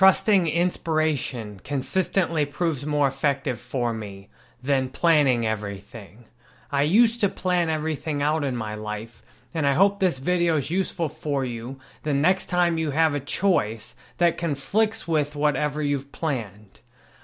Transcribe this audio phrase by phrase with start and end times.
[0.00, 4.30] trusting inspiration consistently proves more effective for me
[4.62, 6.24] than planning everything.
[6.72, 10.70] I used to plan everything out in my life, and I hope this video is
[10.70, 16.12] useful for you the next time you have a choice that conflicts with whatever you've
[16.12, 16.80] planned.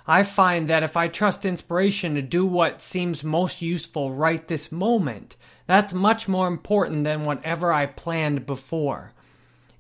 [0.06, 4.70] I find that if I trust inspiration to do what seems most useful right this
[4.70, 5.36] moment,
[5.66, 9.14] that's much more important than whatever I planned before.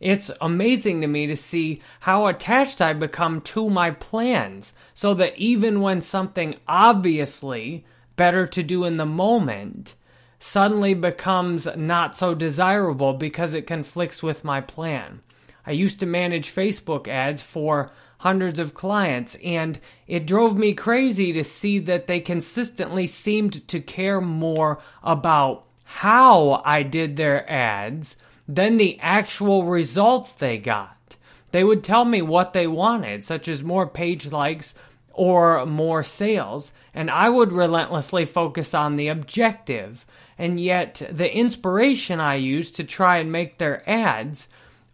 [0.00, 5.38] It's amazing to me to see how attached I become to my plans, so that
[5.38, 7.84] even when something obviously
[8.16, 9.94] better to do in the moment
[10.38, 15.20] suddenly becomes not so desirable because it conflicts with my plan.
[15.66, 21.32] I used to manage Facebook ads for hundreds of clients, and it drove me crazy
[21.32, 28.16] to see that they consistently seemed to care more about how I did their ads
[28.48, 31.16] than the actual results they got.
[31.52, 34.74] They would tell me what they wanted, such as more page likes
[35.12, 40.04] or more sales, and I would relentlessly focus on the objective.
[40.38, 44.48] And yet, the inspiration I used to try and make their ads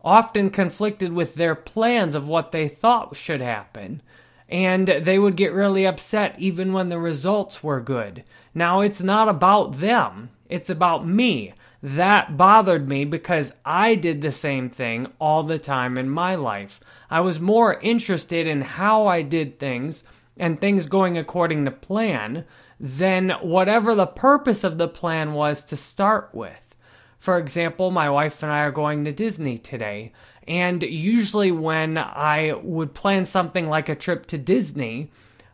[0.05, 4.01] often conflicted with their plans of what they thought should happen.
[4.49, 8.23] And they would get really upset even when the results were good.
[8.55, 11.55] Now, it's not about them, it's about me.
[11.83, 16.81] That bothered me because I did the same thing all the time in my life.
[17.11, 20.05] I was more interested in how I did things
[20.37, 22.45] and things going according to plan
[22.79, 26.77] than whatever the purpose of the plan was to start with.
[27.19, 30.13] For example, my wife and I are going to Disney today,
[30.49, 35.11] and usually when I would plan something like a trip to Disney,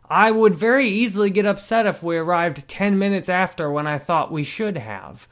[0.09, 4.31] I would very easily get upset if we arrived 10 minutes after when I thought
[4.31, 5.27] we should have.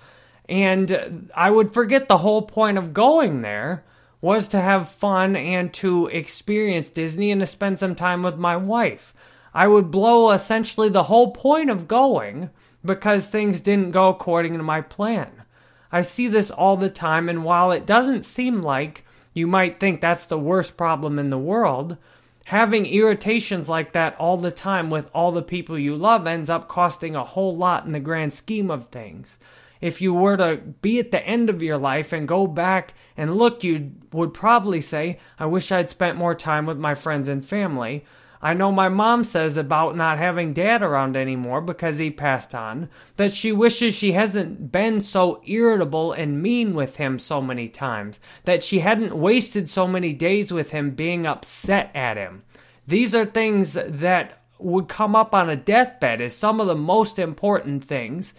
[0.49, 3.83] And I would forget the whole point of going there
[4.21, 8.57] was to have fun and to experience Disney and to spend some time with my
[8.57, 9.13] wife.
[9.53, 12.49] I would blow essentially the whole point of going
[12.83, 15.43] because things didn't go according to my plan.
[15.91, 20.01] I see this all the time, and while it doesn't seem like you might think
[20.01, 21.97] that's the worst problem in the world,
[22.45, 26.67] having irritations like that all the time with all the people you love ends up
[26.67, 29.37] costing a whole lot in the grand scheme of things.
[29.81, 33.37] If you were to be at the end of your life and go back and
[33.37, 37.43] look, you would probably say, I wish I'd spent more time with my friends and
[37.43, 38.05] family.
[38.41, 42.89] I know my mom says about not having dad around anymore because he passed on,
[43.15, 48.19] that she wishes she hasn't been so irritable and mean with him so many times,
[48.45, 52.43] that she hadn't wasted so many days with him being upset at him.
[52.85, 57.19] These are things that would come up on a deathbed as some of the most
[57.19, 58.33] important things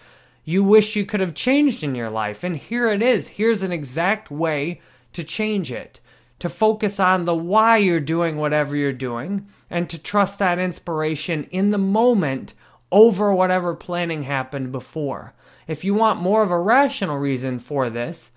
[0.48, 2.42] you wish you could have changed in your life.
[2.42, 3.28] And here it is.
[3.28, 4.81] Here's an exact way
[5.12, 6.00] to change it
[6.38, 11.44] to focus on the why you're doing whatever you're doing and to trust that inspiration
[11.50, 12.54] in the moment
[12.91, 15.34] over whatever planning happened before.
[15.66, 18.30] If you want more of a rational reason for this,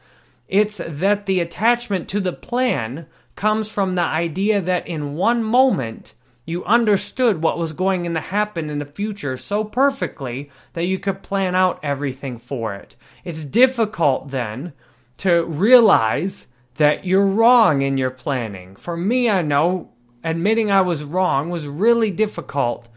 [0.49, 3.05] it's that the attachment to the plan
[3.38, 6.13] comes from the idea that in one moment
[6.51, 11.23] you understood what was going to happen in the future so perfectly that you could
[11.23, 12.95] plan out everything for it.
[13.23, 14.73] It's difficult then
[15.17, 18.75] to realize that you're wrong in your planning.
[18.75, 19.91] For me, I know
[20.23, 22.90] admitting I was wrong was really difficult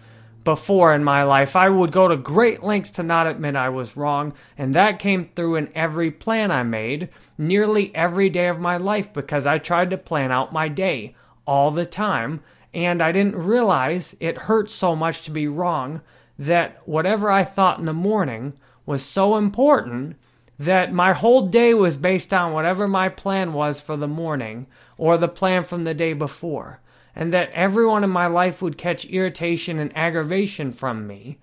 [0.45, 1.57] before in my life.
[1.57, 5.31] I would go to great lengths to not admit I was wrong, and that came
[5.35, 9.91] through in every plan I made, nearly every day of my life, because I tried
[9.91, 11.15] to plan out my day
[11.47, 12.41] all the time,
[12.75, 16.01] and I didn't realize it hurt so much to be wrong
[16.39, 18.55] that whatever I thought in the morning
[18.85, 20.17] was so important
[20.59, 24.67] that my whole day was based on whatever my plan was for the morning
[24.99, 26.81] or the plan from the day before,
[27.15, 31.39] and that everyone in my life would catch irritation and aggravation from me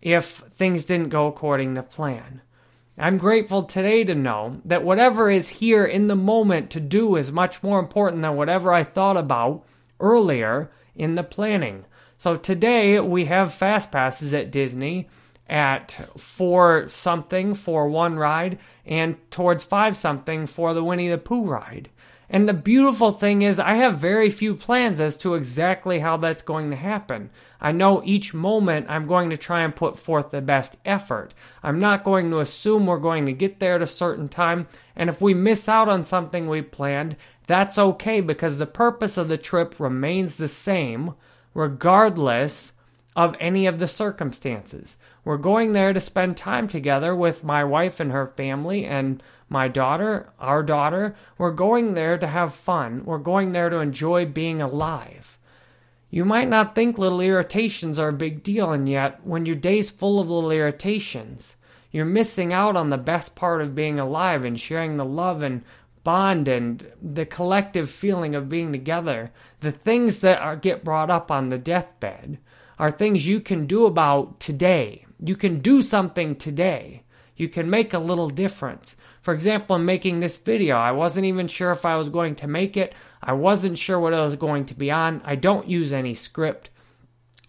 [0.00, 2.40] if things didn't go according to plan.
[2.96, 7.30] I'm grateful today to know that whatever is here in the moment to do is
[7.30, 9.64] much more important than whatever I thought about
[10.00, 11.84] earlier in the planning.
[12.16, 15.08] So today we have fast passes at Disney
[15.48, 21.46] at four something for one ride and towards five something for the Winnie the Pooh
[21.46, 21.88] ride.
[22.30, 26.42] And the beautiful thing is, I have very few plans as to exactly how that's
[26.42, 27.30] going to happen.
[27.60, 31.32] I know each moment I'm going to try and put forth the best effort.
[31.62, 35.08] I'm not going to assume we're going to get there at a certain time, and
[35.08, 37.16] if we miss out on something we planned,
[37.46, 41.14] that's okay because the purpose of the trip remains the same
[41.54, 42.72] regardless
[43.18, 44.96] of any of the circumstances.
[45.24, 49.66] We're going there to spend time together with my wife and her family and my
[49.66, 51.16] daughter, our daughter.
[51.36, 53.04] We're going there to have fun.
[53.04, 55.36] We're going there to enjoy being alive.
[56.10, 59.90] You might not think little irritations are a big deal, and yet, when your day's
[59.90, 61.56] full of little irritations,
[61.90, 65.64] you're missing out on the best part of being alive and sharing the love and
[66.04, 69.32] bond and the collective feeling of being together.
[69.58, 72.38] The things that are, get brought up on the deathbed
[72.78, 75.04] are things you can do about today.
[75.22, 77.02] You can do something today.
[77.36, 78.96] You can make a little difference.
[79.22, 82.48] For example, in making this video, I wasn't even sure if I was going to
[82.48, 82.94] make it.
[83.22, 85.22] I wasn't sure what I was going to be on.
[85.24, 86.70] I don't use any script.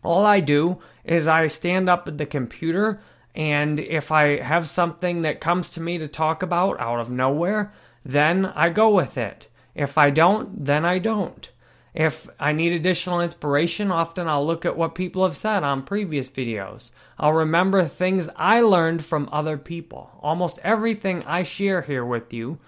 [0.04, 3.02] All I do is I stand up at the computer,
[3.36, 7.74] and if I have something that comes to me to talk about out of nowhere,
[8.06, 9.48] then I go with it.
[9.76, 11.50] If I don't, then I don't.
[11.94, 16.30] If I need additional inspiration, often I'll look at what people have said on previous
[16.30, 16.92] videos.
[17.18, 20.12] I'll remember things I learned from other people.
[20.22, 22.60] Almost everything I share here with you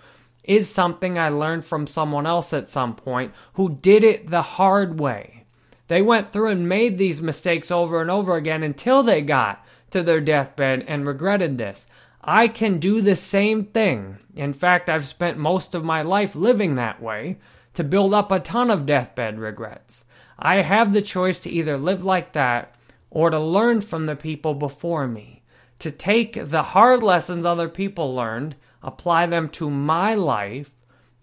[0.44, 5.00] is something I learned from someone else at some point who did it the hard
[5.00, 5.46] way.
[5.88, 10.02] They went through and made these mistakes over and over again until they got to
[10.02, 11.86] their deathbed and regretted this.
[12.24, 14.18] I can do the same thing.
[14.36, 17.40] In fact, I've spent most of my life living that way
[17.74, 20.06] to build up a ton of deathbed regrets.
[20.38, 22.76] I have the choice to either live like that
[23.10, 25.42] or to learn from the people before me,
[25.80, 30.70] to take the hard lessons other people learned, apply them to my life,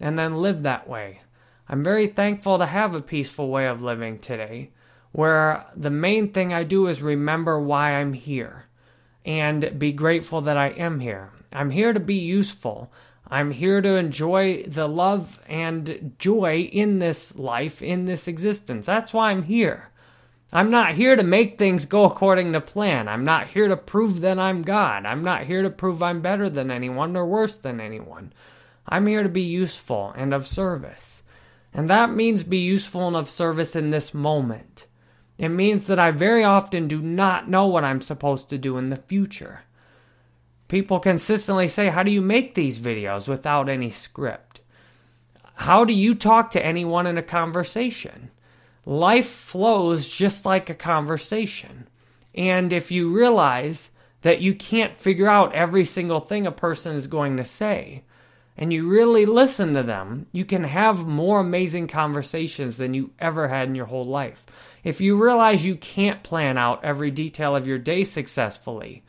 [0.01, 1.21] and then live that way.
[1.69, 4.71] I'm very thankful to have a peaceful way of living today,
[5.13, 8.65] where the main thing I do is remember why I'm here
[9.29, 11.29] and be grateful that I am here.
[11.53, 12.91] I'm here to be useful.
[13.27, 18.87] I'm here to enjoy the love and joy in this life, in this existence.
[18.87, 19.89] That's why I'm here.
[20.51, 23.07] I'm not here to make things go according to plan.
[23.07, 25.05] I'm not here to prove that I'm God.
[25.05, 28.33] I'm not here to prove I'm better than anyone or worse than anyone.
[28.87, 31.21] I'm here to be useful and of service.
[31.71, 34.87] And that means be useful and of service in this moment.
[35.39, 38.89] It means that I very often do not know what I'm supposed to do in
[38.89, 39.61] the future.
[40.67, 44.59] People consistently say, How do you make these videos without any script?
[45.55, 48.31] How do you talk to anyone in a conversation?
[48.85, 51.87] Life flows just like a conversation.
[52.35, 53.91] And if you realize
[54.23, 58.03] that you can't figure out every single thing a person is going to say,
[58.57, 63.47] and you really listen to them, you can have more amazing conversations than you ever
[63.47, 64.43] had in your whole life.
[64.83, 69.03] If you realize you can't plan out every detail of your day successfully,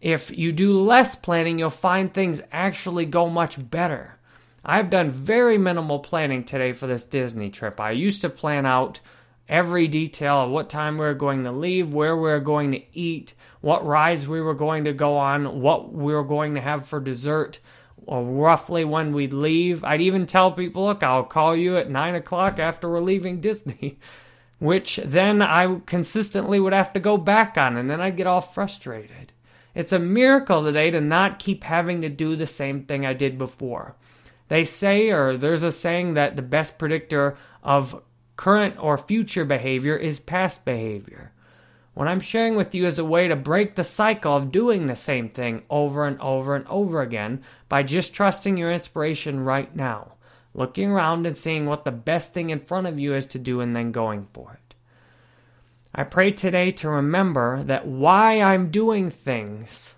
[0.00, 4.16] if you do less planning, you'll find things actually go much better.
[4.64, 7.80] I've done very minimal planning today for this Disney trip.
[7.80, 9.00] I used to plan out
[9.48, 12.82] every detail of what time we were going to leave, where we were going to
[12.92, 16.86] eat, what rides we were going to go on, what we were going to have
[16.86, 17.60] for dessert,
[18.06, 19.84] or roughly when we'd leave.
[19.84, 23.98] I'd even tell people, look, I'll call you at 9 o'clock after we're leaving Disney,
[24.58, 28.40] which then I consistently would have to go back on, and then I'd get all
[28.40, 29.32] frustrated.
[29.74, 33.36] It's a miracle today to not keep having to do the same thing I did
[33.36, 33.94] before.
[34.48, 38.02] They say, or there's a saying, that the best predictor of
[38.36, 41.32] current or future behavior is past behavior.
[41.94, 44.96] What I'm sharing with you is a way to break the cycle of doing the
[44.96, 50.12] same thing over and over and over again by just trusting your inspiration right now,
[50.56, 53.60] looking around and seeing what the best thing in front of you is to do
[53.60, 54.74] and then going for it.
[55.94, 59.94] I pray today to remember that why I'm doing things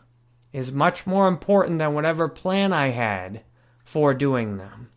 [0.52, 3.42] is much more important than whatever plan I had
[3.84, 4.90] for doing them.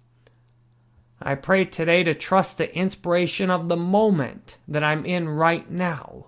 [1.21, 6.27] I pray today to trust the inspiration of the moment that I'm in right now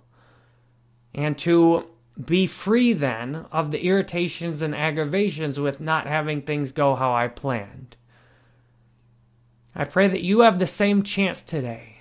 [1.16, 1.86] and to
[2.24, 7.28] be free then of the irritations and aggravations with not having things go how I
[7.28, 7.96] planned.
[9.75, 11.94] I pray that you have the same chance today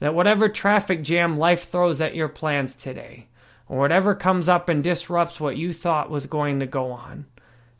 [0.00, 3.26] that whatever traffic jam life throws at your plans today,
[3.68, 7.26] or whatever comes up and disrupts what you thought was going to go on,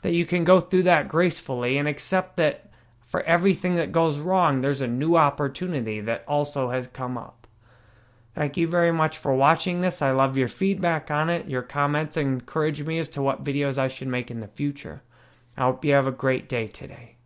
[0.02, 2.71] that you can go through that gracefully and accept that
[3.07, 7.47] for everything that goes wrong, there's a new opportunity that also has come up.
[8.35, 10.02] Thank you very much for watching this.
[10.02, 11.49] I love your feedback on it.
[11.49, 15.02] Your comments encourage me as to what videos I should make in the future.
[15.57, 17.17] I hope you have a great day today.